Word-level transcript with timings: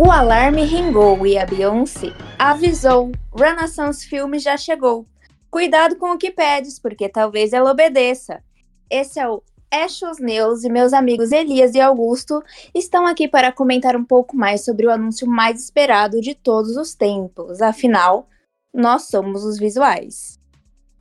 O 0.00 0.12
alarme 0.12 0.62
ringou 0.62 1.26
e 1.26 1.36
a 1.36 1.44
Beyoncé 1.44 2.12
avisou: 2.38 3.10
Renaissance 3.36 4.06
Filme 4.06 4.38
já 4.38 4.56
chegou. 4.56 5.04
Cuidado 5.50 5.96
com 5.96 6.12
o 6.12 6.16
que 6.16 6.30
pedes, 6.30 6.78
porque 6.78 7.08
talvez 7.08 7.52
ela 7.52 7.72
obedeça. 7.72 8.40
Esse 8.88 9.18
é 9.18 9.28
o 9.28 9.42
Ashos 9.68 10.20
News 10.20 10.62
e 10.62 10.70
meus 10.70 10.92
amigos 10.92 11.32
Elias 11.32 11.74
e 11.74 11.80
Augusto 11.80 12.40
estão 12.72 13.08
aqui 13.08 13.26
para 13.26 13.50
comentar 13.50 13.96
um 13.96 14.04
pouco 14.04 14.36
mais 14.36 14.64
sobre 14.64 14.86
o 14.86 14.90
anúncio 14.92 15.26
mais 15.26 15.64
esperado 15.64 16.20
de 16.20 16.32
todos 16.32 16.76
os 16.76 16.94
tempos. 16.94 17.60
Afinal, 17.60 18.28
nós 18.72 19.08
somos 19.08 19.42
os 19.42 19.58
visuais. 19.58 20.38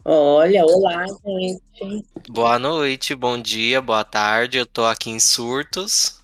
Olha, 0.04 0.66
olá, 0.66 1.05
gente. 1.23 1.61
Boa 2.29 2.57
noite, 2.57 3.14
bom 3.14 3.39
dia, 3.39 3.79
boa 3.79 4.03
tarde. 4.03 4.57
Eu 4.57 4.66
tô 4.66 4.85
aqui 4.85 5.11
em 5.11 5.20
surtos. 5.20 6.16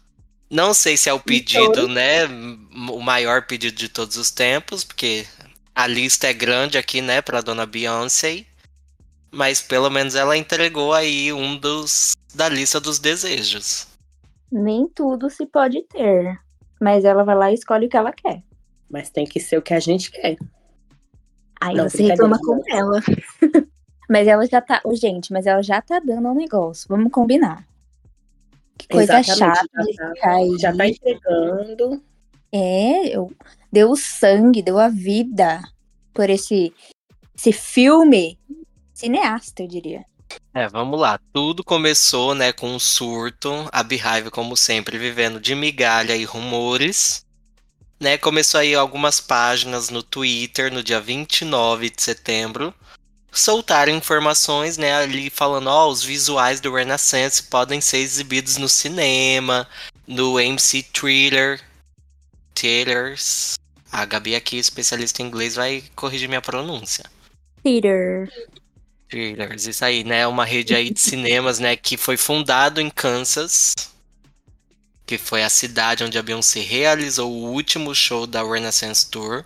Não 0.53 0.71
sei 0.71 0.95
se 0.95 1.09
é 1.09 1.13
o 1.13 1.19
pedido, 1.19 1.87
né? 1.87 2.27
O 2.91 2.99
maior 2.99 3.47
pedido 3.47 3.75
de 3.75 3.89
todos 3.89 4.17
os 4.17 4.29
tempos, 4.29 4.83
porque 4.83 5.25
a 5.73 5.87
lista 5.87 6.27
é 6.27 6.33
grande 6.33 6.77
aqui, 6.77 7.01
né, 7.01 7.23
para 7.23 7.41
dona 7.41 7.65
Beyoncé. 7.65 8.45
Mas 9.31 9.59
pelo 9.59 9.89
menos 9.89 10.13
ela 10.13 10.37
entregou 10.37 10.93
aí 10.93 11.33
um 11.33 11.57
dos 11.57 12.13
da 12.35 12.47
lista 12.47 12.79
dos 12.79 12.99
desejos. 12.99 13.87
Nem 14.51 14.87
tudo 14.87 15.27
se 15.27 15.43
pode 15.47 15.81
ter, 15.87 16.39
mas 16.79 17.03
ela 17.03 17.23
vai 17.23 17.35
lá 17.35 17.49
e 17.49 17.55
escolhe 17.55 17.87
o 17.87 17.89
que 17.89 17.97
ela 17.97 18.11
quer. 18.11 18.43
Mas 18.87 19.09
tem 19.09 19.25
que 19.25 19.39
ser 19.39 19.57
o 19.57 19.61
que 19.63 19.73
a 19.73 19.79
gente 19.79 20.11
quer. 20.11 20.37
Aí 21.59 21.75
Não, 21.75 21.89
você 21.89 22.03
reclama 22.03 22.37
com 22.37 22.61
ela. 22.69 23.01
mas 24.07 24.27
ela 24.27 24.45
já 24.45 24.61
tá. 24.61 24.81
Oh, 24.83 24.93
gente, 24.93 25.33
mas 25.33 25.47
ela 25.47 25.63
já 25.63 25.81
tá 25.81 25.99
dando 25.99 26.29
um 26.29 26.35
negócio. 26.35 26.85
Vamos 26.87 27.11
combinar. 27.11 27.65
Que 28.83 28.87
coisa 28.89 29.19
Exatamente, 29.19 29.39
chata. 29.39 29.67
Já 29.95 30.13
tá, 30.15 30.57
já 30.59 30.75
tá 30.75 30.87
entregando. 30.87 32.03
É, 32.51 33.15
eu, 33.15 33.31
deu 33.71 33.91
o 33.91 33.95
sangue, 33.95 34.61
deu 34.61 34.77
a 34.77 34.89
vida 34.89 35.61
por 36.13 36.29
esse, 36.29 36.73
esse 37.35 37.51
filme 37.53 38.37
cineasta, 38.93 39.63
eu 39.63 39.67
diria. 39.67 40.05
É, 40.53 40.67
vamos 40.67 40.99
lá. 40.99 41.19
Tudo 41.31 41.63
começou, 41.63 42.35
né, 42.35 42.51
com 42.51 42.69
um 42.75 42.79
surto, 42.79 43.67
a 43.71 43.81
Beehive, 43.81 44.29
como 44.29 44.57
sempre, 44.57 44.97
vivendo 44.97 45.39
de 45.39 45.55
migalha 45.55 46.15
e 46.15 46.25
rumores. 46.25 47.25
Né, 47.99 48.17
começou 48.17 48.59
aí 48.59 48.75
algumas 48.75 49.21
páginas 49.21 49.89
no 49.89 50.03
Twitter 50.03 50.71
no 50.71 50.83
dia 50.83 50.99
29 50.99 51.89
de 51.89 52.01
setembro. 52.01 52.73
Soltaram 53.33 53.91
informações, 53.91 54.77
né, 54.77 54.93
ali 54.93 55.29
falando, 55.29 55.67
ó, 55.67 55.87
oh, 55.87 55.91
os 55.91 56.03
visuais 56.03 56.61
do 56.61 56.73
Renaissance 56.73 57.41
podem 57.41 57.81
ser 57.81 57.97
exibidos 57.97 58.57
no 58.57 58.69
cinema, 58.69 59.67
no 60.07 60.39
MC 60.39 60.83
Thriller, 60.83 61.59
Theaters. 62.53 63.55
A 63.91 64.05
Gabi 64.05 64.35
aqui, 64.35 64.57
especialista 64.57 65.21
em 65.21 65.25
inglês, 65.25 65.55
vai 65.55 65.83
corrigir 65.95 66.27
minha 66.27 66.41
pronúncia. 66.41 67.05
Theater. 67.63 68.29
Thrillers, 69.09 69.67
isso 69.67 69.85
aí, 69.85 70.03
né? 70.03 70.25
Uma 70.25 70.43
rede 70.43 70.75
aí 70.75 70.89
de 70.89 70.99
cinemas, 71.01 71.59
né? 71.59 71.75
Que 71.75 71.97
foi 71.97 72.17
fundado 72.17 72.81
em 72.81 72.89
Kansas, 72.89 73.73
que 75.05 75.17
foi 75.17 75.43
a 75.43 75.49
cidade 75.49 76.03
onde 76.03 76.17
a 76.17 76.23
Beyoncé 76.23 76.61
realizou 76.61 77.31
o 77.31 77.51
último 77.51 77.93
show 77.93 78.25
da 78.25 78.43
Renaissance 78.43 79.09
Tour. 79.09 79.45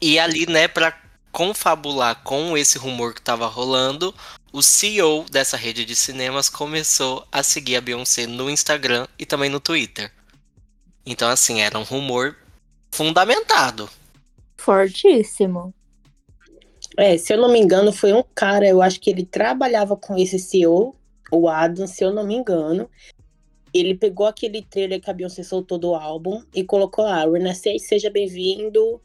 E 0.00 0.18
ali, 0.18 0.46
né, 0.46 0.68
para 0.68 0.96
confabular 1.32 2.22
com 2.22 2.56
esse 2.56 2.78
rumor 2.78 3.14
que 3.14 3.20
estava 3.20 3.46
rolando, 3.46 4.14
o 4.52 4.62
CEO 4.62 5.24
dessa 5.30 5.56
rede 5.56 5.84
de 5.84 5.94
cinemas 5.94 6.48
começou 6.48 7.26
a 7.30 7.42
seguir 7.42 7.76
a 7.76 7.80
Beyoncé 7.80 8.26
no 8.26 8.50
Instagram 8.50 9.06
e 9.18 9.26
também 9.26 9.50
no 9.50 9.60
Twitter. 9.60 10.10
Então, 11.04 11.28
assim, 11.28 11.60
era 11.60 11.78
um 11.78 11.82
rumor 11.82 12.36
fundamentado. 12.90 13.88
Fortíssimo. 14.56 15.72
É, 16.96 17.16
se 17.16 17.32
eu 17.32 17.38
não 17.38 17.52
me 17.52 17.60
engano, 17.60 17.92
foi 17.92 18.12
um 18.12 18.24
cara, 18.34 18.66
eu 18.66 18.82
acho 18.82 19.00
que 19.00 19.10
ele 19.10 19.24
trabalhava 19.24 19.96
com 19.96 20.16
esse 20.16 20.38
CEO, 20.38 20.96
o 21.30 21.48
Adam, 21.48 21.86
se 21.86 22.02
eu 22.02 22.12
não 22.12 22.26
me 22.26 22.34
engano. 22.34 22.90
Ele 23.72 23.94
pegou 23.94 24.26
aquele 24.26 24.62
trailer 24.62 25.00
que 25.00 25.08
a 25.08 25.12
Beyoncé 25.12 25.42
soltou 25.42 25.78
do 25.78 25.94
álbum 25.94 26.42
e 26.54 26.64
colocou 26.64 27.04
lá, 27.04 27.24
Renascer, 27.24 27.78
seja 27.78 28.10
bem-vindo 28.10 29.00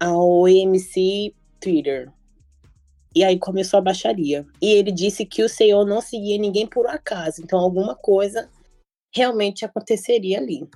ao 0.00 0.46
AMC 0.46 1.34
Twitter. 1.60 2.10
E 3.14 3.24
aí 3.24 3.38
começou 3.38 3.78
a 3.78 3.82
baixaria. 3.82 4.46
E 4.60 4.72
ele 4.72 4.92
disse 4.92 5.24
que 5.24 5.42
o 5.42 5.48
CEO 5.48 5.84
não 5.84 6.00
seguia 6.00 6.38
ninguém 6.38 6.66
por 6.66 6.86
acaso, 6.86 7.42
então 7.42 7.58
alguma 7.58 7.94
coisa 7.94 8.48
realmente 9.14 9.64
aconteceria 9.64 10.38
ali. 10.38 10.68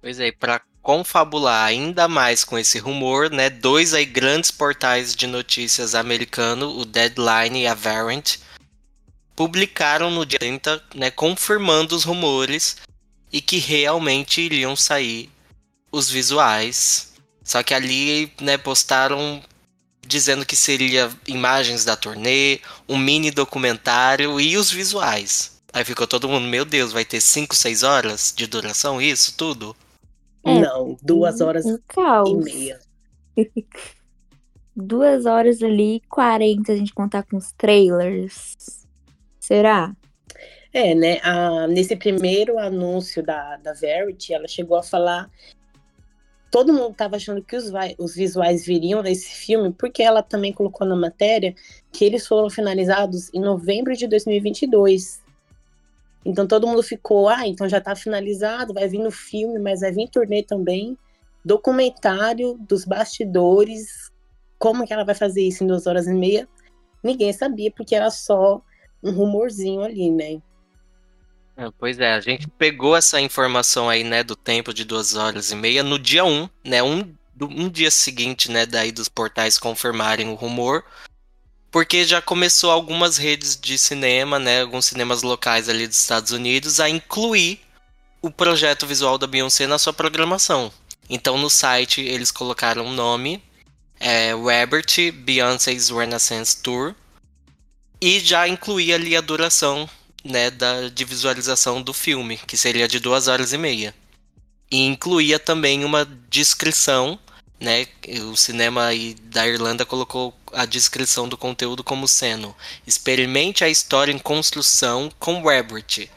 Pois 0.00 0.18
é, 0.18 0.32
para 0.32 0.62
confabular 0.82 1.66
ainda 1.66 2.08
mais 2.08 2.42
com 2.42 2.58
esse 2.58 2.78
rumor, 2.78 3.30
né, 3.30 3.50
dois 3.50 3.92
aí 3.92 4.06
grandes 4.06 4.50
portais 4.50 5.14
de 5.14 5.26
notícias 5.26 5.94
americanos, 5.94 6.74
o 6.74 6.84
Deadline 6.84 7.62
e 7.62 7.66
a 7.66 7.74
Variant, 7.74 8.38
publicaram 9.36 10.10
no 10.10 10.24
dia 10.24 10.38
30, 10.38 10.82
né, 10.94 11.10
confirmando 11.10 11.94
os 11.94 12.04
rumores 12.04 12.76
e 13.32 13.40
que 13.40 13.58
realmente 13.58 14.40
iriam 14.40 14.74
sair 14.74 15.30
os 15.92 16.10
visuais. 16.10 17.12
Só 17.44 17.62
que 17.62 17.74
ali, 17.74 18.32
né, 18.40 18.56
postaram 18.56 19.42
dizendo 20.10 20.44
que 20.44 20.56
seria 20.56 21.08
imagens 21.26 21.84
da 21.84 21.96
turnê, 21.96 22.58
um 22.88 22.98
mini 22.98 23.30
documentário 23.30 24.40
e 24.40 24.56
os 24.56 24.70
visuais. 24.70 25.58
Aí 25.72 25.84
ficou 25.84 26.06
todo 26.06 26.28
mundo, 26.28 26.48
meu 26.48 26.64
Deus, 26.64 26.92
vai 26.92 27.04
ter 27.04 27.20
5, 27.20 27.54
6 27.54 27.82
horas 27.84 28.34
de 28.36 28.46
duração 28.46 29.00
isso 29.00 29.36
tudo? 29.36 29.74
É, 30.44 30.58
não, 30.58 30.96
duas 31.00 31.40
horas 31.40 31.64
um 31.64 31.78
e 32.26 32.34
meia. 32.36 32.80
duas 34.74 35.26
horas 35.26 35.62
ali, 35.62 36.02
40, 36.08 36.72
a 36.72 36.76
gente 36.76 36.92
contar 36.92 37.22
com 37.22 37.36
os 37.36 37.52
trailers. 37.52 38.56
Será? 39.38 39.94
É, 40.72 40.94
né? 40.94 41.20
A, 41.22 41.68
nesse 41.68 41.94
primeiro 41.94 42.58
anúncio 42.58 43.22
da, 43.22 43.56
da 43.58 43.72
Verity, 43.72 44.34
ela 44.34 44.48
chegou 44.48 44.76
a 44.76 44.82
falar. 44.82 45.30
Todo 46.50 46.72
mundo 46.72 46.90
estava 46.90 47.16
achando 47.16 47.42
que 47.42 47.54
os, 47.54 47.70
os 47.96 48.14
visuais 48.14 48.66
viriam 48.66 49.02
nesse 49.02 49.28
filme, 49.28 49.72
porque 49.72 50.02
ela 50.02 50.22
também 50.22 50.52
colocou 50.52 50.86
na 50.86 50.96
matéria 50.96 51.54
que 51.92 52.04
eles 52.04 52.26
foram 52.26 52.50
finalizados 52.50 53.32
em 53.32 53.40
novembro 53.40 53.96
de 53.96 54.08
2022. 54.08 55.22
Então 56.24 56.46
todo 56.46 56.66
mundo 56.66 56.82
ficou, 56.82 57.28
ah, 57.28 57.46
então 57.46 57.68
já 57.68 57.78
está 57.78 57.94
finalizado, 57.94 58.74
vai 58.74 58.88
vir 58.88 58.98
no 58.98 59.12
filme, 59.12 59.58
mas 59.58 59.80
vai 59.80 59.92
vir 59.92 60.08
turnê 60.08 60.42
também. 60.42 60.98
Documentário 61.44 62.58
dos 62.58 62.84
bastidores, 62.84 64.10
como 64.58 64.86
que 64.86 64.92
ela 64.92 65.04
vai 65.04 65.14
fazer 65.14 65.42
isso 65.42 65.62
em 65.62 65.66
duas 65.66 65.86
horas 65.86 66.06
e 66.06 66.12
meia? 66.12 66.48
Ninguém 67.02 67.32
sabia, 67.32 67.70
porque 67.70 67.94
era 67.94 68.10
só 68.10 68.60
um 69.02 69.12
rumorzinho 69.12 69.82
ali, 69.82 70.10
né? 70.10 70.42
É, 71.56 71.68
pois 71.78 71.98
é, 71.98 72.14
a 72.14 72.20
gente 72.20 72.48
pegou 72.48 72.96
essa 72.96 73.20
informação 73.20 73.88
aí, 73.88 74.02
né, 74.02 74.22
do 74.22 74.34
tempo 74.34 74.72
de 74.72 74.84
duas 74.84 75.14
horas 75.14 75.50
e 75.50 75.56
meia 75.56 75.82
no 75.82 75.98
dia 75.98 76.24
1, 76.24 76.28
um, 76.28 76.48
né, 76.64 76.82
um, 76.82 77.14
um 77.40 77.68
dia 77.68 77.90
seguinte, 77.90 78.50
né, 78.50 78.64
daí 78.64 78.90
dos 78.90 79.08
portais 79.08 79.58
confirmarem 79.58 80.28
o 80.28 80.34
rumor, 80.34 80.84
porque 81.70 82.04
já 82.04 82.20
começou 82.20 82.70
algumas 82.70 83.16
redes 83.16 83.58
de 83.60 83.76
cinema, 83.76 84.38
né, 84.38 84.62
alguns 84.62 84.86
cinemas 84.86 85.22
locais 85.22 85.68
ali 85.68 85.86
dos 85.86 85.98
Estados 85.98 86.32
Unidos 86.32 86.80
a 86.80 86.88
incluir 86.88 87.60
o 88.22 88.30
projeto 88.30 88.86
visual 88.86 89.18
da 89.18 89.26
Beyoncé 89.26 89.66
na 89.66 89.78
sua 89.78 89.92
programação. 89.92 90.72
Então 91.08 91.36
no 91.36 91.50
site 91.50 92.00
eles 92.00 92.30
colocaram 92.30 92.86
o 92.86 92.92
nome 92.92 93.42
é, 93.98 94.34
Webert 94.34 95.12
Beyoncé's 95.12 95.90
Renaissance 95.90 96.56
Tour 96.62 96.94
e 98.00 98.18
já 98.18 98.48
incluía 98.48 98.94
ali 98.94 99.14
a 99.14 99.20
duração 99.20 99.88
né, 100.24 100.50
da, 100.50 100.88
de 100.88 101.04
visualização 101.04 101.82
do 101.82 101.92
filme, 101.92 102.38
que 102.46 102.56
seria 102.56 102.88
de 102.88 103.00
duas 103.00 103.28
horas 103.28 103.52
e 103.52 103.58
meia. 103.58 103.94
E 104.70 104.84
incluía 104.86 105.38
também 105.38 105.84
uma 105.84 106.04
descrição 106.28 107.18
né? 107.60 107.86
O 108.32 108.36
cinema 108.36 108.88
da 109.24 109.46
Irlanda 109.46 109.84
colocou 109.84 110.34
a 110.52 110.64
descrição 110.64 111.28
do 111.28 111.36
conteúdo 111.36 111.84
como 111.84 112.08
sendo: 112.08 112.56
experimente 112.86 113.62
a 113.62 113.68
história 113.68 114.10
em 114.10 114.18
construção 114.18 115.12
com 115.18 115.42
Webert, 115.42 116.08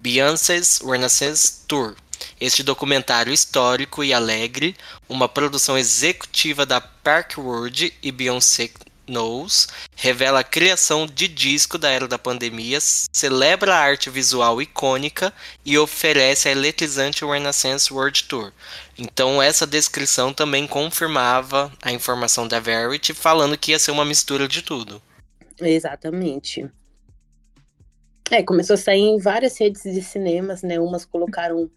Beyoncé's 0.00 0.80
Renaissance 0.82 1.64
Tour. 1.66 1.96
Este 2.40 2.62
documentário 2.62 3.32
histórico 3.32 4.04
e 4.04 4.12
alegre, 4.12 4.76
uma 5.08 5.28
produção 5.28 5.76
executiva 5.76 6.64
da 6.64 6.80
Parkwood 6.80 7.92
e 8.00 8.12
Beyoncé 8.12 8.70
Knowles, 9.06 9.68
revela 9.96 10.40
a 10.40 10.44
criação 10.44 11.06
de 11.06 11.28
disco 11.28 11.76
da 11.78 11.90
era 11.90 12.06
da 12.06 12.18
pandemia, 12.18 12.78
celebra 12.80 13.74
a 13.74 13.78
arte 13.78 14.10
visual 14.10 14.60
icônica 14.60 15.32
e 15.64 15.78
oferece 15.78 16.48
a 16.48 16.52
eletrizante 16.52 17.24
Renaissance 17.24 17.92
World 17.92 18.24
Tour. 18.24 18.52
Então 18.98 19.42
essa 19.42 19.66
descrição 19.66 20.32
também 20.32 20.66
confirmava 20.66 21.72
a 21.82 21.92
informação 21.92 22.46
da 22.46 22.60
Verity, 22.60 23.12
falando 23.14 23.56
que 23.58 23.72
ia 23.72 23.78
ser 23.78 23.90
uma 23.90 24.04
mistura 24.04 24.46
de 24.46 24.62
tudo. 24.62 25.02
Exatamente. 25.60 26.68
É, 28.30 28.42
começou 28.42 28.74
a 28.74 28.78
sair 28.78 29.00
em 29.00 29.18
várias 29.18 29.58
redes 29.58 29.82
de 29.82 30.02
cinemas, 30.02 30.62
né? 30.62 30.80
Umas 30.80 31.04
colocaram 31.04 31.70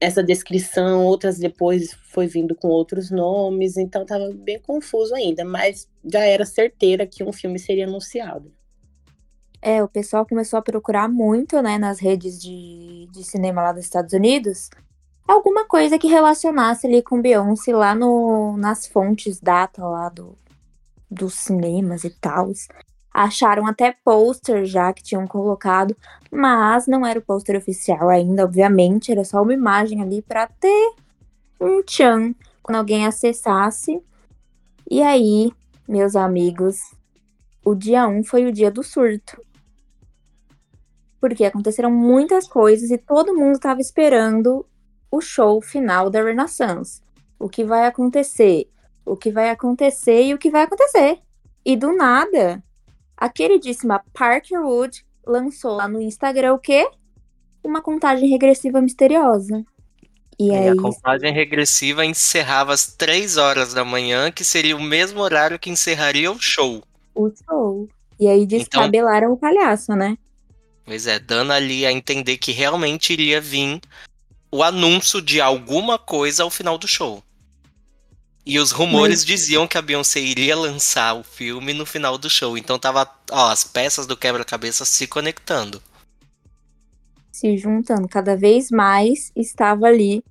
essa 0.00 0.22
descrição, 0.22 1.04
outras 1.04 1.38
depois 1.38 1.92
foi 2.10 2.26
vindo 2.26 2.54
com 2.54 2.68
outros 2.68 3.10
nomes, 3.10 3.76
então 3.76 4.04
tava 4.04 4.30
bem 4.32 4.58
confuso 4.60 5.14
ainda, 5.14 5.44
mas 5.44 5.88
já 6.04 6.20
era 6.20 6.44
certeira 6.44 7.06
que 7.06 7.24
um 7.24 7.32
filme 7.32 7.58
seria 7.58 7.86
anunciado. 7.86 8.52
É, 9.60 9.82
o 9.82 9.88
pessoal 9.88 10.26
começou 10.26 10.58
a 10.58 10.62
procurar 10.62 11.08
muito, 11.08 11.62
né, 11.62 11.78
nas 11.78 11.98
redes 11.98 12.40
de, 12.40 13.08
de 13.10 13.24
cinema 13.24 13.62
lá 13.62 13.72
dos 13.72 13.84
Estados 13.84 14.12
Unidos, 14.12 14.68
alguma 15.26 15.66
coisa 15.66 15.98
que 15.98 16.06
relacionasse 16.06 16.86
ali 16.86 17.02
com 17.02 17.22
Beyoncé 17.22 17.74
lá 17.74 17.94
no, 17.94 18.56
nas 18.58 18.86
fontes 18.86 19.40
data 19.40 19.82
lá 19.86 20.10
do, 20.10 20.36
dos 21.10 21.34
cinemas 21.34 22.04
e 22.04 22.10
tal. 22.10 22.52
Acharam 23.14 23.66
até 23.66 23.96
pôster 24.04 24.66
já 24.66 24.92
que 24.92 25.02
tinham 25.02 25.24
colocado, 25.26 25.96
mas 26.30 26.88
não 26.88 27.06
era 27.06 27.18
o 27.18 27.22
pôster 27.22 27.56
oficial 27.56 28.08
ainda, 28.08 28.44
obviamente, 28.44 29.12
era 29.12 29.24
só 29.24 29.40
uma 29.40 29.54
imagem 29.54 30.02
ali 30.02 30.20
para 30.20 30.48
ter 30.48 30.94
um 31.60 31.80
tchan 31.82 32.34
quando 32.60 32.78
alguém 32.78 33.06
acessasse. 33.06 34.02
E 34.90 35.00
aí, 35.00 35.52
meus 35.88 36.16
amigos, 36.16 36.80
o 37.64 37.74
dia 37.74 38.08
1 38.08 38.24
foi 38.24 38.46
o 38.46 38.52
dia 38.52 38.70
do 38.70 38.82
surto 38.82 39.40
porque 41.24 41.46
aconteceram 41.46 41.90
muitas 41.90 42.46
coisas 42.46 42.90
e 42.90 42.98
todo 42.98 43.34
mundo 43.34 43.54
estava 43.54 43.80
esperando 43.80 44.66
o 45.10 45.22
show 45.22 45.58
final 45.62 46.10
da 46.10 46.22
Renaissance. 46.22 47.00
O 47.38 47.48
que 47.48 47.64
vai 47.64 47.86
acontecer? 47.86 48.68
O 49.06 49.16
que 49.16 49.30
vai 49.30 49.48
acontecer 49.48 50.22
e 50.24 50.34
o 50.34 50.38
que 50.38 50.50
vai 50.50 50.64
acontecer. 50.64 51.20
E 51.64 51.78
do 51.78 51.96
nada, 51.96 52.62
a 53.16 53.28
queridíssima 53.28 54.02
Parker 54.12 54.60
Wood 54.60 55.04
lançou 55.26 55.72
lá 55.72 55.88
no 55.88 56.00
Instagram 56.00 56.54
o 56.54 56.58
quê? 56.58 56.88
Uma 57.62 57.80
contagem 57.80 58.28
regressiva 58.28 58.80
misteriosa. 58.80 59.64
E, 60.38 60.48
e 60.48 60.54
aí... 60.54 60.68
a 60.68 60.76
contagem 60.76 61.32
regressiva 61.32 62.04
encerrava 62.04 62.72
às 62.72 62.86
três 62.86 63.36
horas 63.36 63.72
da 63.72 63.84
manhã, 63.84 64.30
que 64.30 64.44
seria 64.44 64.76
o 64.76 64.82
mesmo 64.82 65.20
horário 65.20 65.58
que 65.58 65.70
encerraria 65.70 66.30
o 66.30 66.40
show. 66.40 66.82
O 67.14 67.30
show. 67.30 67.88
E 68.18 68.28
aí 68.28 68.42
então 68.42 68.58
descabelaram 68.58 69.32
então... 69.32 69.34
o 69.34 69.36
palhaço, 69.36 69.92
né? 69.92 70.16
Pois 70.84 71.06
é, 71.06 71.18
dando 71.18 71.52
ali 71.52 71.86
a 71.86 71.92
entender 71.92 72.36
que 72.36 72.52
realmente 72.52 73.12
iria 73.12 73.40
vir 73.40 73.80
o 74.50 74.62
anúncio 74.62 75.22
de 75.22 75.40
alguma 75.40 75.98
coisa 75.98 76.42
ao 76.42 76.50
final 76.50 76.76
do 76.76 76.86
show. 76.86 77.22
E 78.46 78.58
os 78.58 78.72
rumores 78.72 79.20
Mas... 79.20 79.24
diziam 79.24 79.66
que 79.66 79.78
a 79.78 79.82
Beyoncé 79.82 80.20
iria 80.20 80.54
lançar 80.54 81.14
o 81.14 81.22
filme 81.22 81.72
no 81.72 81.86
final 81.86 82.18
do 82.18 82.28
show. 82.28 82.58
Então 82.58 82.78
tava, 82.78 83.08
ó, 83.30 83.50
as 83.50 83.64
peças 83.64 84.06
do 84.06 84.16
quebra-cabeça 84.16 84.84
se 84.84 85.06
conectando. 85.06 85.82
Se 87.32 87.56
juntando 87.56 88.06
cada 88.06 88.36
vez 88.36 88.70
mais, 88.70 89.32
estava 89.34 89.86
ali 89.86 90.22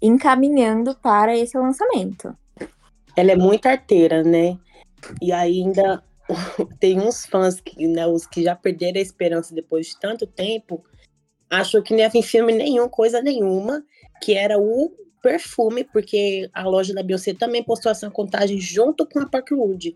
encaminhando 0.00 0.94
para 0.96 1.36
esse 1.36 1.58
lançamento. 1.58 2.34
Ela 3.14 3.32
é 3.32 3.36
muito 3.36 3.66
arteira, 3.66 4.22
né? 4.22 4.58
E 5.20 5.30
ainda 5.30 6.02
tem 6.80 7.00
uns 7.00 7.26
fãs 7.26 7.60
que, 7.60 7.86
né, 7.86 8.06
os 8.06 8.26
que 8.26 8.42
já 8.42 8.56
perderam 8.56 8.98
a 8.98 9.02
esperança 9.02 9.54
depois 9.54 9.88
de 9.88 9.98
tanto 9.98 10.26
tempo, 10.26 10.84
achou 11.50 11.82
que 11.82 11.92
não 11.92 12.00
ia 12.00 12.08
vir 12.08 12.22
filme 12.22 12.52
nenhum, 12.52 12.88
coisa 12.88 13.20
nenhuma, 13.20 13.84
que 14.22 14.34
era 14.34 14.58
o 14.58 14.90
perfume, 15.22 15.84
porque 15.84 16.48
a 16.52 16.62
loja 16.64 16.94
da 16.94 17.02
Beyoncé 17.02 17.34
também 17.34 17.62
postou 17.62 17.90
essa 17.90 18.10
contagem 18.10 18.58
junto 18.60 19.06
com 19.06 19.20
a 19.20 19.26
Parkwood. 19.26 19.94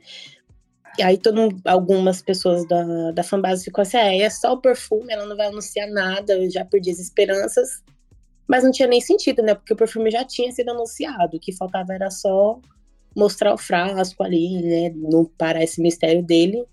E 0.99 1.03
aí 1.03 1.17
todo, 1.17 1.49
algumas 1.65 2.21
pessoas 2.21 2.67
da, 2.69 3.11
da 3.13 3.23
fanbase 3.23 3.65
ficou 3.65 3.83
assim, 3.83 3.97
ah, 3.97 4.15
é 4.15 4.29
só 4.29 4.53
o 4.53 4.61
perfume, 4.61 5.13
ela 5.13 5.25
não 5.25 5.37
vai 5.37 5.47
anunciar 5.47 5.89
nada, 5.89 6.35
eu 6.35 6.51
já 6.51 6.65
perdi 6.65 6.91
as 6.91 6.99
esperanças. 6.99 7.83
Mas 8.47 8.63
não 8.63 8.71
tinha 8.71 8.89
nem 8.89 9.01
sentido, 9.01 9.43
né? 9.43 9.55
Porque 9.55 9.73
o 9.73 9.77
perfume 9.77 10.11
já 10.11 10.25
tinha 10.25 10.53
sido 10.53 10.71
anunciado, 10.71 11.37
o 11.37 11.41
que 11.41 11.53
faltava 11.53 11.95
era 11.95 12.11
só 12.11 12.61
mostrar 13.17 13.55
o 13.55 13.59
frasco 13.59 14.23
ali, 14.23 14.61
né? 14.61 14.93
Não 14.95 15.25
parar 15.25 15.63
esse 15.63 15.81
mistério 15.81 16.23
dele. 16.23 16.65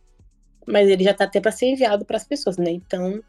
Mas 0.67 0.89
ele 0.89 1.03
já 1.03 1.13
tá 1.13 1.23
até 1.23 1.39
para 1.39 1.51
ser 1.51 1.67
enviado 1.67 2.03
para 2.03 2.17
as 2.17 2.25
pessoas, 2.25 2.57
né? 2.57 2.71
Então, 2.71 3.21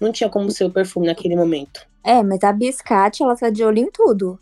não 0.00 0.10
tinha 0.10 0.28
como 0.28 0.50
ser 0.50 0.64
o 0.64 0.70
perfume 0.70 1.06
naquele 1.06 1.36
momento. 1.36 1.86
É, 2.04 2.22
mas 2.22 2.42
a 2.42 2.52
Biscate, 2.52 3.22
ela 3.22 3.36
tá 3.36 3.48
de 3.48 3.62
olho 3.62 3.78
em 3.78 3.90
tudo. 3.90 4.38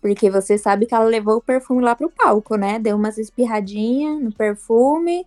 Porque 0.00 0.30
você 0.30 0.56
sabe 0.56 0.86
que 0.86 0.94
ela 0.94 1.04
levou 1.04 1.36
o 1.36 1.42
perfume 1.42 1.82
lá 1.82 1.94
pro 1.94 2.10
palco, 2.10 2.56
né? 2.56 2.78
Deu 2.78 2.96
umas 2.96 3.18
espirradinhas 3.18 4.20
no 4.22 4.32
perfume. 4.32 5.26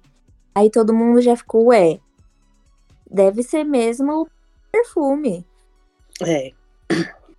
Aí 0.55 0.69
todo 0.69 0.93
mundo 0.93 1.21
já 1.21 1.35
ficou, 1.35 1.67
ué. 1.67 1.99
Deve 3.09 3.43
ser 3.43 3.63
mesmo 3.63 4.23
o 4.23 4.27
perfume. 4.71 5.45
É. 6.21 6.51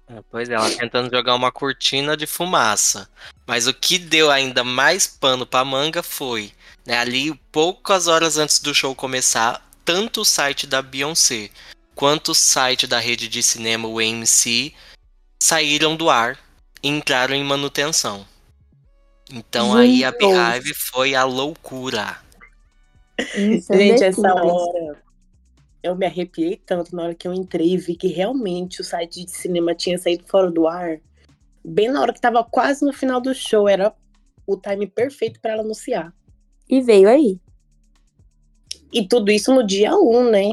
É, 0.07 0.23
pois 0.31 0.51
é, 0.51 0.55
ela 0.55 0.71
tentando 0.71 1.11
jogar 1.15 1.35
uma 1.35 1.51
cortina 1.51 2.17
de 2.17 2.27
fumaça. 2.27 3.09
Mas 3.47 3.67
o 3.67 3.75
que 3.75 3.99
deu 3.99 4.31
ainda 4.31 4.63
mais 4.63 5.07
pano 5.07 5.47
pra 5.47 5.65
manga 5.65 6.03
foi, 6.03 6.53
né, 6.87 6.99
ali 6.99 7.35
poucas 7.51 8.07
horas 8.07 8.37
antes 8.37 8.61
do 8.61 8.75
show 8.75 8.95
começar, 8.95 9.67
tanto 9.85 10.21
o 10.21 10.25
site 10.25 10.67
da 10.67 10.83
Beyoncé 10.83 11.51
quanto 11.95 12.33
o 12.33 12.35
site 12.35 12.87
da 12.87 12.99
rede 12.99 13.29
de 13.29 13.43
cinema, 13.43 13.89
o 13.89 13.99
AMC, 13.99 14.75
saíram 15.41 15.97
do 15.97 16.11
ar 16.11 16.39
entraram 16.85 17.35
em 17.35 17.43
manutenção. 17.43 18.27
Então 19.33 19.75
aí 19.75 20.05
a 20.05 20.13
Beehive 20.13 20.75
foi 20.75 21.15
a 21.15 21.25
loucura. 21.25 22.19
Isso 23.35 23.73
é 23.73 23.77
Gente, 23.79 24.05
essa 24.05 24.35
hora 24.35 25.03
eu 25.83 25.95
me 25.95 26.07
arrepiei 26.07 26.61
tanto 26.65 26.95
na 26.95 27.05
hora 27.05 27.15
que 27.15 27.27
eu 27.27 27.33
entrei 27.33 27.75
e 27.75 27.77
vi 27.79 27.95
que 27.95 28.09
realmente 28.09 28.81
o 28.81 28.85
site 28.85 29.25
de 29.25 29.31
cinema 29.31 29.75
tinha 29.75 29.99
saído 29.99 30.25
fora 30.27 30.51
do 30.51 30.67
ar. 30.67 30.99
Bem 31.65 31.91
na 31.91 32.01
hora 32.01 32.13
que 32.13 32.21
tava 32.21 32.45
quase 32.45 32.85
no 32.85 32.93
final 32.93 33.21
do 33.21 33.35
show, 33.35 33.69
era 33.69 33.95
o 34.47 34.57
time 34.57 34.87
perfeito 34.87 35.41
para 35.41 35.53
ela 35.53 35.63
anunciar. 35.63 36.13
E 36.69 36.81
veio 36.81 37.09
aí. 37.09 37.41
E 38.93 39.07
tudo 39.07 39.31
isso 39.31 39.55
no 39.55 39.67
dia 39.67 39.95
1, 39.95 40.31
né? 40.31 40.51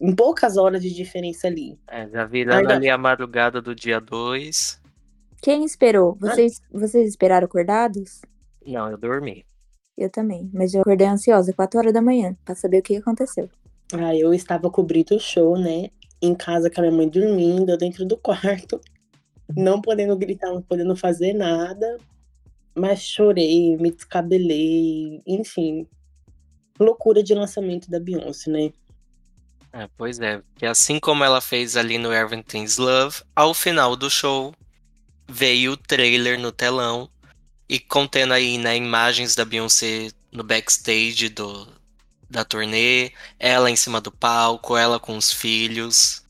Em 0.00 0.14
poucas 0.14 0.56
horas 0.56 0.82
de 0.82 0.94
diferença 0.94 1.46
ali. 1.46 1.78
É, 1.86 2.08
já 2.08 2.24
virando 2.24 2.60
Ainda... 2.60 2.74
ali 2.74 2.88
a 2.88 2.98
madrugada 2.98 3.60
do 3.60 3.74
dia 3.74 4.00
2. 4.00 4.80
Quem 5.40 5.64
esperou? 5.64 6.16
Vocês, 6.20 6.60
vocês 6.70 7.08
esperaram 7.08 7.46
acordados? 7.46 8.22
Não, 8.66 8.90
eu 8.90 8.98
dormi. 8.98 9.44
Eu 9.96 10.10
também, 10.10 10.50
mas 10.52 10.74
eu 10.74 10.82
acordei 10.82 11.06
ansiosa, 11.06 11.52
4 11.52 11.78
horas 11.78 11.92
da 11.92 12.02
manhã, 12.02 12.36
para 12.44 12.54
saber 12.54 12.78
o 12.78 12.82
que 12.82 12.96
aconteceu. 12.96 13.48
Ah, 13.92 14.14
eu 14.14 14.34
estava 14.34 14.70
cobrindo 14.70 15.16
o 15.16 15.20
show, 15.20 15.56
né? 15.56 15.88
Em 16.20 16.34
casa 16.34 16.70
com 16.70 16.80
a 16.80 16.84
minha 16.84 16.96
mãe 16.96 17.08
dormindo, 17.08 17.76
dentro 17.78 18.04
do 18.04 18.16
quarto, 18.16 18.80
não 19.56 19.80
podendo 19.80 20.16
gritar, 20.16 20.48
não 20.48 20.60
podendo 20.60 20.94
fazer 20.96 21.32
nada. 21.32 21.96
Mas 22.74 23.00
chorei, 23.00 23.76
me 23.78 23.90
descabelei, 23.90 25.22
enfim. 25.26 25.86
Loucura 26.78 27.22
de 27.22 27.32
lançamento 27.32 27.88
da 27.88 27.98
Beyoncé, 27.98 28.50
né? 28.50 28.72
É, 29.72 29.88
pois 29.96 30.18
é, 30.20 30.42
que 30.56 30.66
assim 30.66 30.98
como 30.98 31.24
ela 31.24 31.40
fez 31.40 31.76
ali 31.76 31.96
no 31.96 32.12
Everything's 32.12 32.76
Love, 32.76 33.22
ao 33.34 33.54
final 33.54 33.96
do 33.96 34.10
show 34.10 34.54
veio 35.28 35.72
o 35.72 35.76
trailer 35.76 36.38
no 36.38 36.52
telão 36.52 37.08
e 37.68 37.78
contendo 37.78 38.32
aí 38.32 38.58
né, 38.58 38.76
imagens 38.76 39.34
da 39.34 39.44
Beyoncé 39.44 40.10
no 40.30 40.44
backstage 40.44 41.28
do, 41.28 41.66
da 42.28 42.44
turnê, 42.44 43.12
ela 43.38 43.70
em 43.70 43.76
cima 43.76 44.00
do 44.00 44.12
palco, 44.12 44.76
ela 44.76 45.00
com 45.00 45.16
os 45.16 45.32
filhos. 45.32 46.22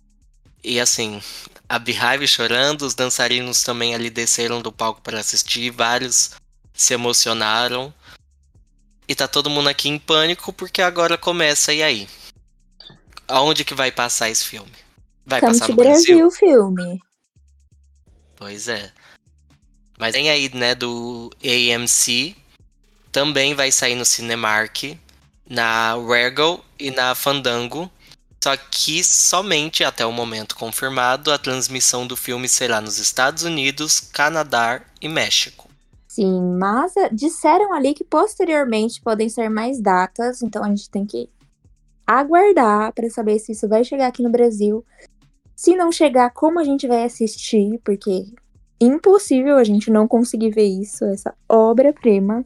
E 0.62 0.81
assim, 0.81 1.21
a 1.69 1.79
Beehive 1.79 2.26
chorando, 2.26 2.83
os 2.83 2.95
dançarinos 2.95 3.62
também 3.62 3.95
ali 3.95 4.11
desceram 4.11 4.62
do 4.62 4.73
palco 4.73 5.00
para 5.03 5.21
assistir, 5.21 5.71
vários 5.71 6.33
se 6.73 6.95
emocionaram. 6.95 7.93
E 9.09 9.15
tá 9.15 9.29
todo 9.29 9.50
mundo 9.50 9.69
aqui 9.69 9.88
em 9.88 9.99
pânico 9.99 10.53
porque 10.53 10.83
agora 10.83 11.17
começa 11.17 11.73
e 11.73 11.83
aí? 11.83 12.09
Aonde 13.29 13.65
que 13.65 13.75
vai 13.75 13.91
passar 13.91 14.31
esse 14.31 14.45
filme? 14.45 14.73
Vai 15.25 15.41
Come 15.41 15.53
passar 15.53 15.69
no 15.69 15.76
Brasil, 15.76 16.19
Brasil 16.19 16.31
filme. 16.31 17.00
Pois 18.37 18.69
é. 18.69 18.93
Mas 19.99 20.12
tem 20.12 20.31
aí, 20.31 20.50
né, 20.55 20.75
do 20.75 21.31
AMC. 21.43 22.37
Também 23.11 23.55
vai 23.55 23.73
sair 23.73 23.95
no 23.95 24.05
Cinemark 24.05 24.99
na 25.49 25.95
Regal 25.95 26.64
e 26.78 26.90
na 26.90 27.14
Fandango. 27.14 27.90
Só 28.43 28.57
que 28.57 29.02
somente 29.02 29.83
até 29.83 30.05
o 30.05 30.12
momento 30.12 30.55
confirmado 30.55 31.33
a 31.33 31.38
transmissão 31.38 32.07
do 32.07 32.16
filme 32.16 32.49
será 32.49 32.81
nos 32.81 32.99
Estados 32.99 33.43
Unidos, 33.43 34.00
Canadá 34.00 34.83
e 35.00 35.09
México. 35.09 35.69
Sim, 36.07 36.57
mas 36.59 36.97
eh, 36.97 37.09
disseram 37.12 37.75
ali 37.75 37.93
que 37.93 38.05
posteriormente 38.05 39.00
podem 39.00 39.28
ser 39.28 39.49
mais 39.49 39.81
datas, 39.81 40.43
então 40.43 40.64
a 40.64 40.69
gente 40.69 40.88
tem 40.88 41.05
que 41.05 41.28
aguardar 42.07 42.93
para 42.93 43.11
saber 43.11 43.38
se 43.38 43.52
isso 43.52 43.69
vai 43.69 43.83
chegar 43.83 44.07
aqui 44.07 44.23
no 44.23 44.31
Brasil. 44.31 44.85
Se 45.57 45.75
não 45.75 45.91
chegar, 45.91 46.31
como 46.35 46.61
a 46.61 46.65
gente 46.65 46.87
vai 46.87 47.03
assistir, 47.05 47.81
porque 47.83 48.27
impossível 48.79 49.57
a 49.57 49.65
gente 49.65 49.91
não 49.91 50.07
conseguir 50.07 50.51
ver 50.51 50.67
isso, 50.67 51.07
essa 51.07 51.35
obra-prima. 51.49 52.45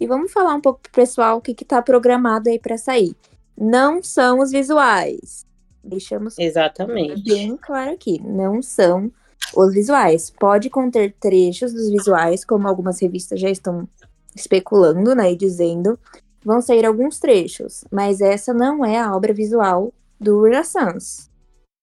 E 0.00 0.06
vamos 0.06 0.32
falar 0.32 0.54
um 0.54 0.62
pouco 0.62 0.80
pro 0.80 0.92
pessoal 0.92 1.36
o 1.36 1.40
que, 1.42 1.54
que 1.54 1.64
tá 1.64 1.82
programado 1.82 2.48
aí 2.48 2.58
para 2.58 2.78
sair. 2.78 3.14
Não 3.54 4.02
são 4.02 4.40
os 4.40 4.50
visuais. 4.50 5.44
Deixamos 5.84 6.38
Exatamente. 6.38 7.22
bem 7.22 7.54
claro 7.58 7.92
aqui. 7.92 8.18
Não 8.24 8.62
são 8.62 9.12
os 9.54 9.74
visuais. 9.74 10.30
Pode 10.30 10.70
conter 10.70 11.14
trechos 11.20 11.70
dos 11.74 11.90
visuais, 11.90 12.46
como 12.46 12.66
algumas 12.66 12.98
revistas 12.98 13.38
já 13.38 13.50
estão 13.50 13.86
especulando, 14.34 15.14
né, 15.14 15.32
e 15.32 15.36
dizendo, 15.36 15.98
vão 16.42 16.62
sair 16.62 16.86
alguns 16.86 17.18
trechos, 17.18 17.84
mas 17.90 18.20
essa 18.20 18.54
não 18.54 18.84
é 18.84 18.98
a 18.98 19.14
obra 19.14 19.34
visual 19.34 19.92
do 20.18 20.44
Renaissance. 20.44 21.29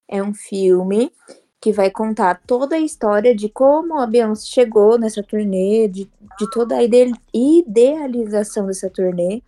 É 0.07 0.23
um 0.23 0.33
filme 0.33 1.11
que 1.59 1.71
vai 1.71 1.89
contar 1.89 2.41
toda 2.45 2.75
a 2.75 2.79
história 2.79 3.35
de 3.35 3.49
como 3.49 3.99
a 3.99 4.05
Beyoncé 4.05 4.45
chegou 4.47 4.97
nessa 4.97 5.23
turnê, 5.23 5.87
de, 5.87 6.09
de 6.39 6.49
toda 6.51 6.77
a 6.77 6.83
ide 6.83 7.11
idealização 7.33 8.67
dessa 8.67 8.89
turnê, 8.89 9.41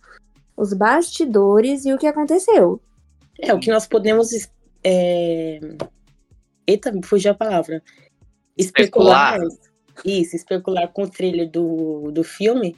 os 0.56 0.72
bastidores 0.72 1.84
e 1.84 1.94
o 1.94 1.98
que 1.98 2.06
aconteceu. 2.06 2.80
É, 3.38 3.54
o 3.54 3.60
que 3.60 3.70
nós 3.70 3.86
podemos. 3.86 4.30
É... 4.84 5.60
Eita, 6.66 6.92
fugiu 7.04 7.30
a 7.32 7.34
palavra. 7.34 7.82
Especular. 8.56 9.38
especular. 9.38 9.70
Isso, 10.04 10.36
especular 10.36 10.88
com 10.88 11.02
o 11.02 11.10
trailer 11.10 11.50
do, 11.50 12.10
do 12.10 12.24
filme 12.24 12.76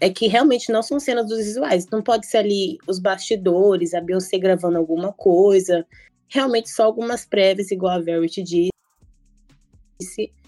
é 0.00 0.10
que 0.10 0.28
realmente 0.28 0.70
não 0.70 0.82
são 0.82 1.00
cenas 1.00 1.26
dos 1.26 1.38
visuais. 1.38 1.86
Não 1.90 2.02
pode 2.02 2.26
ser 2.26 2.38
ali 2.38 2.78
os 2.86 2.98
bastidores, 2.98 3.94
a 3.94 4.00
Beyoncé 4.00 4.38
gravando 4.38 4.78
alguma 4.78 5.12
coisa. 5.12 5.86
Realmente 6.28 6.70
só 6.70 6.84
algumas 6.84 7.24
prévias, 7.24 7.70
igual 7.70 7.94
a 7.94 8.00
Verity 8.00 8.42
disse. 8.42 8.70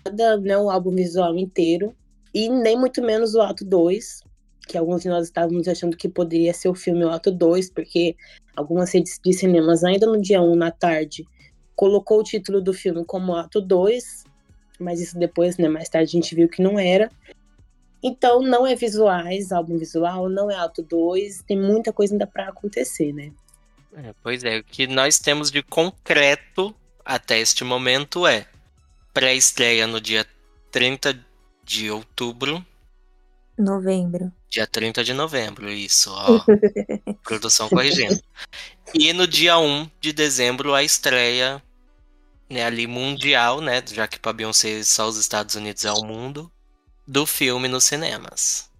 Nada, 0.04 0.38
não 0.38 0.64
o 0.64 0.70
álbum 0.70 0.94
visual 0.94 1.36
inteiro. 1.36 1.94
E 2.34 2.48
nem 2.48 2.78
muito 2.78 3.02
menos 3.02 3.34
o 3.34 3.40
ato 3.40 3.64
2, 3.64 4.22
que 4.68 4.78
alguns 4.78 5.02
de 5.02 5.08
nós 5.08 5.26
estávamos 5.26 5.66
achando 5.66 5.96
que 5.96 6.08
poderia 6.08 6.54
ser 6.54 6.68
o 6.68 6.74
filme 6.74 7.04
o 7.04 7.10
ato 7.10 7.30
2, 7.30 7.70
porque 7.70 8.14
algumas 8.54 8.92
redes 8.92 9.18
de 9.22 9.32
cinemas, 9.32 9.82
ainda 9.82 10.06
no 10.06 10.20
dia 10.20 10.40
1, 10.40 10.54
na 10.54 10.70
tarde, 10.70 11.26
colocou 11.74 12.20
o 12.20 12.22
título 12.22 12.60
do 12.60 12.72
filme 12.72 13.04
como 13.04 13.34
ato 13.34 13.60
2, 13.60 14.24
mas 14.78 15.00
isso 15.00 15.18
depois, 15.18 15.56
né, 15.56 15.68
mais 15.68 15.88
tarde 15.88 16.10
a 16.10 16.20
gente 16.20 16.34
viu 16.34 16.48
que 16.48 16.62
não 16.62 16.78
era. 16.78 17.10
Então, 18.02 18.40
não 18.40 18.66
é 18.66 18.74
visuais, 18.74 19.50
álbum 19.50 19.76
visual, 19.76 20.28
não 20.28 20.50
é 20.50 20.54
ato 20.54 20.82
2, 20.82 21.42
tem 21.42 21.58
muita 21.58 21.92
coisa 21.92 22.14
ainda 22.14 22.26
para 22.26 22.48
acontecer, 22.48 23.12
né? 23.12 23.32
É, 23.94 24.14
pois 24.22 24.44
é, 24.44 24.58
o 24.58 24.64
que 24.64 24.86
nós 24.86 25.18
temos 25.18 25.50
de 25.50 25.62
concreto 25.62 26.74
até 27.04 27.38
este 27.38 27.64
momento 27.64 28.26
é 28.26 28.46
pré-estreia 29.12 29.86
no 29.86 30.00
dia 30.00 30.26
30 30.70 31.18
de 31.64 31.90
outubro. 31.90 32.64
Novembro. 33.58 34.32
Dia 34.48 34.66
30 34.66 35.04
de 35.04 35.12
novembro, 35.12 35.68
isso, 35.70 36.10
ó. 36.12 36.40
produção 37.22 37.68
corrigindo. 37.68 38.20
E 38.94 39.12
no 39.12 39.26
dia 39.26 39.58
1 39.58 39.88
de 40.00 40.12
dezembro 40.12 40.74
a 40.74 40.82
estreia 40.82 41.62
né, 42.48 42.64
ali 42.64 42.86
mundial, 42.86 43.60
né? 43.60 43.82
Já 43.86 44.08
que 44.08 44.18
para 44.18 44.32
Beyoncé 44.32 44.82
só 44.82 45.08
os 45.08 45.16
Estados 45.16 45.54
Unidos 45.54 45.84
é 45.84 45.92
o 45.92 46.04
mundo 46.04 46.50
do 47.06 47.26
filme 47.26 47.68
nos 47.68 47.84
cinemas. 47.84 48.70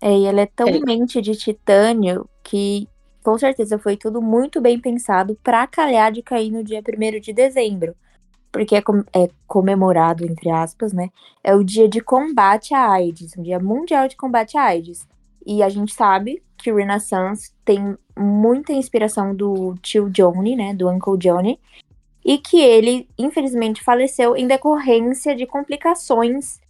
É, 0.00 0.16
e 0.16 0.24
ela 0.24 0.40
é 0.40 0.46
tão 0.46 0.66
é. 0.66 0.78
mente 0.80 1.20
de 1.20 1.36
titânio 1.36 2.28
que 2.42 2.88
com 3.22 3.38
certeza 3.38 3.78
foi 3.78 3.96
tudo 3.96 4.22
muito 4.22 4.60
bem 4.60 4.78
pensado 4.80 5.38
para 5.42 5.66
calhar 5.66 6.10
de 6.12 6.22
cair 6.22 6.50
no 6.50 6.64
dia 6.64 6.80
1 6.80 7.20
de 7.20 7.32
dezembro. 7.32 7.94
Porque 8.52 8.74
é, 8.74 8.82
com, 8.82 9.04
é, 9.14 9.28
comemorado, 9.46 10.24
entre 10.24 10.50
aspas, 10.50 10.92
né? 10.92 11.10
É 11.42 11.54
o 11.54 11.62
dia 11.62 11.88
de 11.88 12.00
combate 12.00 12.74
à 12.74 12.90
AIDS, 12.90 13.36
um 13.36 13.42
dia 13.42 13.60
mundial 13.60 14.08
de 14.08 14.16
combate 14.16 14.56
à 14.56 14.64
AIDS. 14.64 15.06
E 15.46 15.62
a 15.62 15.68
gente 15.68 15.94
sabe 15.94 16.42
que 16.58 16.72
o 16.72 16.76
Renaissance 16.76 17.52
tem 17.64 17.96
muita 18.18 18.72
inspiração 18.72 19.34
do 19.34 19.74
tio 19.80 20.10
Johnny, 20.10 20.56
né? 20.56 20.74
Do 20.74 20.88
Uncle 20.88 21.16
Johnny. 21.16 21.60
E 22.24 22.38
que 22.38 22.60
ele, 22.60 23.08
infelizmente, 23.16 23.82
faleceu 23.82 24.36
em 24.36 24.46
decorrência 24.46 25.34
de 25.34 25.46
complicações 25.46 26.60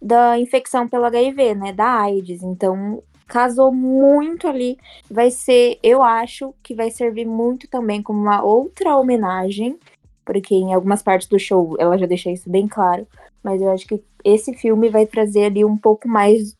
da 0.00 0.38
infecção 0.38 0.88
pelo 0.88 1.04
HIV, 1.04 1.54
né, 1.54 1.72
da 1.72 2.00
AIDS. 2.00 2.42
Então, 2.42 3.02
casou 3.30 3.72
muito 3.72 4.48
ali. 4.48 4.76
Vai 5.08 5.30
ser, 5.30 5.78
eu 5.82 6.02
acho 6.02 6.52
que 6.62 6.74
vai 6.74 6.90
servir 6.90 7.24
muito 7.24 7.68
também 7.68 8.02
como 8.02 8.20
uma 8.20 8.42
outra 8.42 8.96
homenagem, 8.96 9.78
porque 10.24 10.54
em 10.54 10.74
algumas 10.74 11.02
partes 11.02 11.28
do 11.28 11.38
show 11.38 11.76
ela 11.78 11.96
já 11.96 12.06
deixou 12.06 12.32
isso 12.32 12.50
bem 12.50 12.66
claro, 12.66 13.06
mas 13.42 13.62
eu 13.62 13.70
acho 13.70 13.86
que 13.86 14.02
esse 14.24 14.52
filme 14.54 14.90
vai 14.90 15.06
trazer 15.06 15.44
ali 15.44 15.64
um 15.64 15.76
pouco 15.76 16.08
mais, 16.08 16.56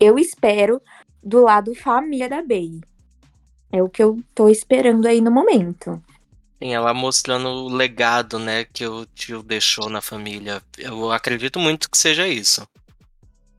eu 0.00 0.18
espero, 0.18 0.80
do 1.22 1.42
lado 1.42 1.74
família 1.74 2.28
da 2.28 2.42
Bey. 2.42 2.80
É 3.70 3.82
o 3.82 3.88
que 3.88 4.02
eu 4.02 4.18
tô 4.34 4.48
esperando 4.48 5.06
aí 5.06 5.20
no 5.20 5.30
momento. 5.30 6.02
Sim, 6.62 6.72
ela 6.72 6.94
mostrando 6.94 7.48
o 7.48 7.68
legado, 7.68 8.38
né, 8.38 8.64
que 8.64 8.86
o 8.86 9.04
tio 9.06 9.42
deixou 9.42 9.90
na 9.90 10.00
família. 10.00 10.62
Eu 10.78 11.12
acredito 11.12 11.58
muito 11.58 11.90
que 11.90 11.98
seja 11.98 12.26
isso. 12.26 12.66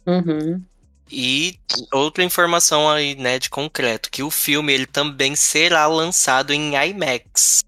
Uhum. 0.08 0.62
E 1.10 1.60
outra 1.92 2.24
informação 2.24 2.90
aí, 2.90 3.16
né, 3.16 3.38
de 3.38 3.50
concreto, 3.50 4.10
que 4.10 4.24
o 4.24 4.32
filme 4.32 4.74
ele 4.74 4.86
também 4.86 5.36
será 5.36 5.86
lançado 5.88 6.52
em 6.52 6.74
IMAX. 6.76 7.64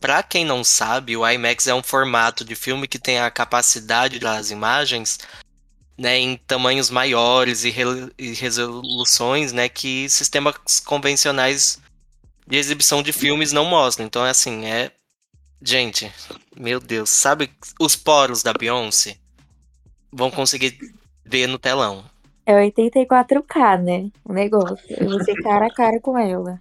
Para 0.00 0.22
quem 0.22 0.44
não 0.44 0.64
sabe, 0.64 1.16
o 1.16 1.28
IMAX 1.28 1.66
é 1.66 1.74
um 1.74 1.82
formato 1.82 2.44
de 2.44 2.54
filme 2.54 2.88
que 2.88 2.98
tem 2.98 3.18
a 3.18 3.30
capacidade 3.30 4.18
das 4.18 4.50
imagens, 4.50 5.18
né, 5.98 6.16
em 6.18 6.36
tamanhos 6.36 6.90
maiores 6.90 7.64
e, 7.64 7.70
re 7.70 7.84
e 8.16 8.32
resoluções, 8.32 9.52
né, 9.52 9.68
que 9.68 10.08
sistemas 10.08 10.54
convencionais 10.84 11.78
de 12.46 12.56
exibição 12.56 13.02
de 13.02 13.12
filmes 13.12 13.52
não 13.52 13.64
mostram. 13.64 14.06
Então, 14.06 14.24
é 14.24 14.30
assim, 14.30 14.64
é 14.64 14.92
gente, 15.62 16.10
meu 16.56 16.80
Deus, 16.80 17.10
sabe 17.10 17.52
os 17.78 17.94
poros 17.94 18.42
da 18.42 18.52
Beyoncé 18.52 19.18
vão 20.10 20.30
conseguir 20.30 20.78
ver 21.24 21.46
no 21.46 21.58
telão. 21.58 22.09
É 22.46 22.52
84K, 22.52 23.82
né? 23.82 24.10
O 24.24 24.32
negócio. 24.32 24.78
Eu 24.88 25.08
vou 25.08 25.22
ser 25.22 25.34
cara 25.42 25.66
a 25.66 25.74
cara 25.74 26.00
com 26.00 26.18
ela. 26.18 26.60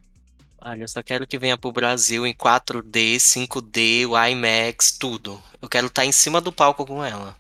Olha, 0.62 0.84
eu 0.84 0.88
só 0.88 1.02
quero 1.02 1.26
que 1.26 1.40
venha 1.40 1.58
pro 1.58 1.72
Brasil 1.72 2.28
em 2.28 2.34
4D, 2.34 3.16
5D, 3.16 4.06
o 4.08 4.28
IMAX, 4.28 4.92
tudo. 4.92 5.42
Eu 5.62 5.70
quero 5.70 5.88
estar 5.88 6.02
tá 6.02 6.06
em 6.06 6.12
cima 6.12 6.42
do 6.42 6.52
palco 6.52 6.86
com 6.86 7.04
ela. 7.04 7.36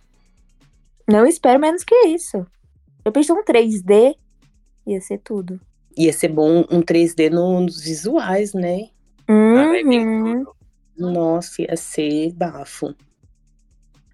Não 1.07 1.25
espero 1.25 1.59
menos 1.59 1.83
que 1.83 1.95
isso. 2.07 2.45
Eu 3.03 3.11
pensei 3.11 3.35
um 3.35 3.43
3D, 3.43 4.15
ia 4.87 5.01
ser 5.01 5.17
tudo. 5.17 5.59
Ia 5.97 6.13
ser 6.13 6.29
bom 6.29 6.65
um 6.71 6.81
3D 6.81 7.29
nos 7.29 7.81
visuais, 7.81 8.53
né? 8.53 8.89
Uhum. 9.27 10.45
Nossa, 10.97 11.61
ia 11.61 11.75
ser 11.75 12.31
bafo. 12.33 12.95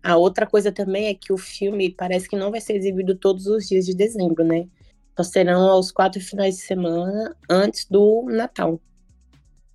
A 0.06 0.18
outra 0.18 0.46
coisa 0.46 0.72
também 0.72 1.08
é 1.08 1.16
que 1.16 1.34
o 1.34 1.38
filme 1.38 1.90
parece 1.90 2.30
que 2.30 2.36
não 2.36 2.52
vai 2.52 2.62
ser 2.62 2.76
exibido 2.76 3.16
todos 3.16 3.48
os 3.48 3.68
dias 3.68 3.88
de 3.88 3.96
dezembro, 3.96 4.44
né? 4.44 4.68
Só 5.18 5.24
serão 5.24 5.68
aos 5.68 5.92
quatro 5.92 6.22
finais 6.22 6.58
de 6.58 6.62
semana 6.62 7.36
antes 7.50 7.88
do 7.90 8.24
Natal. 8.30 8.80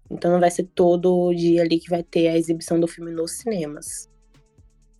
Então 0.08 0.30
não 0.30 0.38
vai 0.38 0.52
ser 0.52 0.70
todo 0.72 1.34
dia 1.34 1.62
ali 1.62 1.80
que 1.80 1.90
vai 1.90 2.04
ter 2.04 2.28
a 2.28 2.36
exibição 2.36 2.78
do 2.78 2.86
filme 2.86 3.10
nos 3.10 3.38
cinemas. 3.38 4.08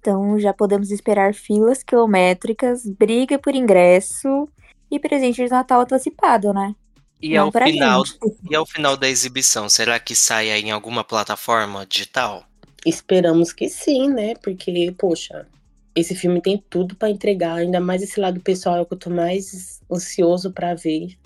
Então 0.00 0.36
já 0.40 0.52
podemos 0.52 0.90
esperar 0.90 1.32
filas 1.32 1.84
quilométricas, 1.84 2.84
briga 2.84 3.38
por 3.38 3.54
ingresso 3.54 4.48
e 4.90 4.98
presente 4.98 5.44
de 5.44 5.48
Natal 5.48 5.82
antecipado, 5.82 6.52
né? 6.52 6.74
E 7.22 7.36
ao, 7.36 7.52
final, 7.52 8.02
e 8.50 8.56
ao 8.56 8.66
final 8.66 8.96
da 8.96 9.08
exibição, 9.08 9.68
será 9.68 10.00
que 10.00 10.16
sai 10.16 10.50
em 10.58 10.72
alguma 10.72 11.04
plataforma 11.04 11.86
digital? 11.86 12.49
Esperamos 12.84 13.52
que 13.52 13.68
sim, 13.68 14.08
né? 14.08 14.34
Porque, 14.36 14.94
poxa, 14.98 15.46
esse 15.94 16.14
filme 16.14 16.40
tem 16.40 16.62
tudo 16.70 16.94
para 16.96 17.10
entregar, 17.10 17.56
ainda 17.56 17.80
mais 17.80 18.02
esse 18.02 18.18
lado 18.18 18.40
pessoal 18.40 18.76
é 18.76 18.80
o 18.80 18.86
que 18.86 18.94
eu 18.94 18.98
tô 18.98 19.10
mais 19.10 19.80
ansioso 19.90 20.52
para 20.52 20.74
ver. 20.74 21.18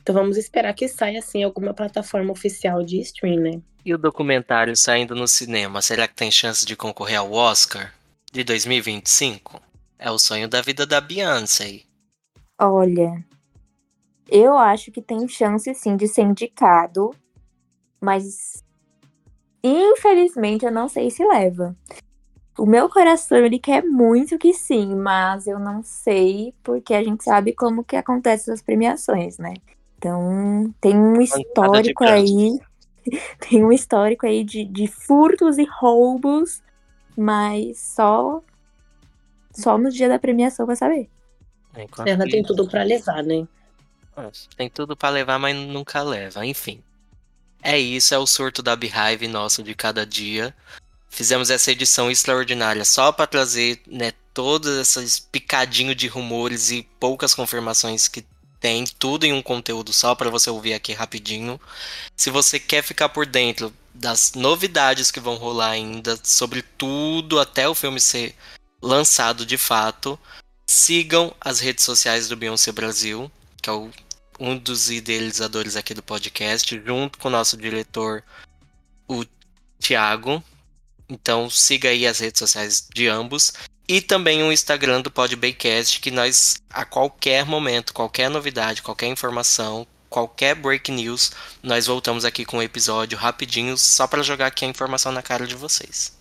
Então 0.00 0.14
vamos 0.14 0.36
esperar 0.36 0.72
que 0.74 0.88
saia 0.88 1.18
assim 1.18 1.42
alguma 1.42 1.74
plataforma 1.74 2.32
oficial 2.32 2.82
de 2.82 2.98
stream, 3.00 3.40
né? 3.40 3.60
E 3.84 3.94
o 3.94 3.98
documentário 3.98 4.74
saindo 4.74 5.14
no 5.14 5.28
cinema, 5.28 5.82
será 5.82 6.08
que 6.08 6.14
tem 6.14 6.30
chance 6.30 6.64
de 6.64 6.74
concorrer 6.74 7.18
ao 7.18 7.32
Oscar 7.32 7.92
de 8.32 8.42
2025? 8.42 9.60
É 9.98 10.10
o 10.10 10.18
sonho 10.18 10.48
da 10.48 10.62
vida 10.62 10.86
da 10.86 11.00
Beyoncé. 11.00 11.82
Olha, 12.58 13.24
eu 14.28 14.56
acho 14.56 14.90
que 14.90 15.02
tem 15.02 15.28
chance 15.28 15.72
sim 15.74 15.96
de 15.96 16.08
ser 16.08 16.22
indicado, 16.22 17.14
mas 18.00 18.62
Infelizmente, 19.62 20.64
eu 20.64 20.72
não 20.72 20.88
sei 20.88 21.10
se 21.10 21.24
leva. 21.24 21.76
O 22.58 22.66
meu 22.66 22.88
coração, 22.88 23.38
ele 23.38 23.58
quer 23.58 23.84
muito 23.84 24.38
que 24.38 24.52
sim, 24.52 24.94
mas 24.96 25.46
eu 25.46 25.58
não 25.58 25.82
sei, 25.82 26.52
porque 26.62 26.92
a 26.92 27.02
gente 27.02 27.22
sabe 27.22 27.52
como 27.52 27.84
que 27.84 27.96
acontecem 27.96 28.52
as 28.52 28.62
premiações, 28.62 29.38
né? 29.38 29.54
Então, 29.96 30.74
tem 30.80 30.96
um 30.96 31.20
histórico 31.20 32.04
aí, 32.04 32.58
tem 33.48 33.64
um 33.64 33.72
histórico 33.72 34.26
aí 34.26 34.42
de, 34.42 34.64
de 34.64 34.86
furtos 34.88 35.58
e 35.58 35.64
roubos, 35.64 36.62
mas 37.16 37.78
só 37.78 38.42
só 39.52 39.76
no 39.76 39.90
dia 39.90 40.08
da 40.08 40.18
premiação 40.18 40.66
vai 40.66 40.76
saber. 40.76 41.08
Enquanto 41.76 42.08
Ela 42.08 42.24
tem 42.24 42.42
tudo 42.42 42.68
para 42.68 42.82
levar, 42.82 43.22
né? 43.22 43.46
Tem 44.56 44.68
tudo 44.68 44.96
para 44.96 45.10
levar, 45.10 45.38
mas 45.38 45.56
nunca 45.56 46.02
leva. 46.02 46.44
Enfim. 46.46 46.82
É 47.62 47.78
isso, 47.78 48.14
é 48.14 48.18
o 48.18 48.26
surto 48.26 48.62
da 48.62 48.76
Beehive 48.76 49.28
nosso 49.28 49.62
de 49.62 49.74
cada 49.74 50.06
dia. 50.06 50.54
fizemos 51.10 51.50
essa 51.50 51.72
edição 51.72 52.10
extraordinária 52.10 52.84
só 52.84 53.10
para 53.10 53.26
trazer 53.26 53.80
né, 53.86 54.12
todos 54.32 54.68
esses 54.76 55.18
picadinho 55.18 55.94
de 55.94 56.06
rumores 56.06 56.70
e 56.70 56.86
poucas 57.00 57.34
confirmações 57.34 58.06
que 58.06 58.24
tem, 58.60 58.84
tudo 58.98 59.24
em 59.24 59.32
um 59.32 59.42
conteúdo 59.42 59.92
só 59.92 60.14
para 60.14 60.30
você 60.30 60.50
ouvir 60.50 60.74
aqui 60.74 60.92
rapidinho. 60.92 61.60
Se 62.16 62.30
você 62.30 62.58
quer 62.58 62.82
ficar 62.82 63.08
por 63.08 63.26
dentro 63.26 63.72
das 63.94 64.32
novidades 64.34 65.10
que 65.10 65.20
vão 65.20 65.36
rolar 65.36 65.70
ainda, 65.70 66.18
sobre 66.22 66.62
tudo 66.62 67.40
até 67.40 67.68
o 67.68 67.74
filme 67.74 68.00
ser 68.00 68.34
lançado 68.80 69.44
de 69.44 69.56
fato, 69.56 70.18
sigam 70.66 71.34
as 71.40 71.60
redes 71.60 71.84
sociais 71.84 72.28
do 72.28 72.36
Beyoncé 72.36 72.70
Brasil, 72.70 73.30
que 73.60 73.68
é 73.68 73.72
o, 73.72 73.90
um 74.38 74.56
dos 74.56 74.90
idealizadores 74.90 75.76
aqui 75.76 75.94
do 75.94 76.02
podcast, 76.02 76.80
junto 76.84 77.18
com 77.18 77.28
o 77.28 77.30
nosso 77.30 77.56
diretor, 77.56 78.22
o 79.08 79.24
Thiago. 79.78 80.42
Então 81.08 81.48
siga 81.48 81.88
aí 81.88 82.06
as 82.06 82.18
redes 82.18 82.38
sociais 82.38 82.86
de 82.94 83.08
ambos. 83.08 83.52
E 83.88 84.02
também 84.02 84.42
o 84.42 84.52
Instagram 84.52 85.00
do 85.00 85.10
Podbaycast, 85.10 86.00
que 86.00 86.10
nós, 86.10 86.60
a 86.68 86.84
qualquer 86.84 87.46
momento, 87.46 87.94
qualquer 87.94 88.28
novidade, 88.28 88.82
qualquer 88.82 89.06
informação, 89.06 89.86
qualquer 90.10 90.54
break 90.54 90.92
news, 90.92 91.32
nós 91.62 91.86
voltamos 91.86 92.24
aqui 92.24 92.44
com 92.44 92.58
um 92.58 92.62
episódio 92.62 93.16
rapidinho, 93.16 93.78
só 93.78 94.06
para 94.06 94.22
jogar 94.22 94.48
aqui 94.48 94.66
a 94.66 94.68
informação 94.68 95.10
na 95.10 95.22
cara 95.22 95.46
de 95.46 95.54
vocês. 95.54 96.16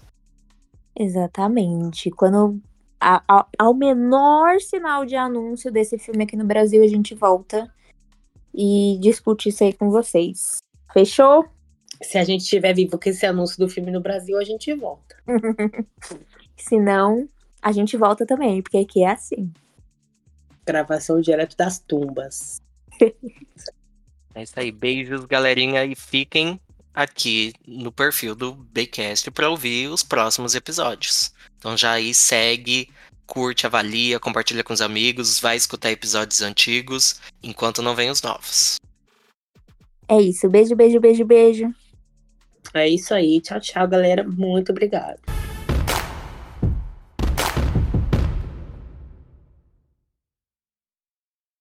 Exatamente. 0.97 2.09
Quando 2.09 2.61
ao 3.57 3.73
menor 3.73 4.59
sinal 4.59 5.05
de 5.05 5.15
anúncio 5.15 5.71
desse 5.71 5.97
filme 5.97 6.23
aqui 6.23 6.35
no 6.35 6.45
Brasil, 6.45 6.81
a 6.81 6.87
gente 6.87 7.13
volta 7.13 7.71
e 8.57 8.97
discute 8.99 9.49
isso 9.49 9.63
aí 9.63 9.71
com 9.71 9.91
vocês. 9.91 10.57
Fechou? 10.91 11.45
Se 12.01 12.17
a 12.17 12.23
gente 12.23 12.41
estiver 12.41 12.73
vivo 12.73 12.97
com 12.97 13.07
esse 13.07 13.23
anúncio 13.23 13.59
do 13.59 13.69
filme 13.69 13.91
no 13.91 14.01
Brasil, 14.01 14.37
a 14.39 14.43
gente 14.43 14.73
volta. 14.73 15.15
Se 16.57 16.79
não, 16.79 17.29
a 17.61 17.71
gente 17.71 17.95
volta 17.95 18.25
também, 18.25 18.63
porque 18.63 18.77
aqui 18.77 19.03
é 19.03 19.11
assim. 19.11 19.51
Gravação 20.65 21.21
direto 21.21 21.55
das 21.55 21.77
tumbas. 21.77 22.59
é 24.33 24.43
isso 24.43 24.59
aí. 24.59 24.71
Beijos, 24.71 25.25
galerinha, 25.25 25.85
e 25.85 25.95
fiquem 25.95 26.59
aqui 26.93 27.53
no 27.67 27.91
perfil 27.91 28.33
do 28.33 28.53
Baycast 28.53 29.29
para 29.29 29.49
ouvir 29.49 29.87
os 29.87 30.01
próximos 30.01 30.55
episódios. 30.55 31.31
Então 31.59 31.77
já 31.77 31.91
aí 31.91 32.11
segue, 32.11 32.89
curte, 33.27 33.67
avalia, 33.67 34.19
compartilha 34.19 34.63
com 34.63 34.73
os 34.73 34.81
amigos, 34.81 35.39
vai 35.39 35.55
escutar 35.57 35.91
episódios 35.91 36.41
antigos 36.41 37.19
enquanto 37.43 37.83
não 37.83 37.93
vem 37.93 38.09
os 38.09 38.21
novos. 38.21 38.77
É 40.07 40.19
isso. 40.19 40.49
Beijo, 40.49 40.75
beijo, 40.75 40.99
beijo, 40.99 41.25
beijo. 41.25 41.69
É 42.73 42.87
isso 42.87 43.13
aí. 43.13 43.41
Tchau, 43.41 43.59
tchau, 43.59 43.87
galera. 43.87 44.23
Muito 44.23 44.71
obrigado. 44.71 45.36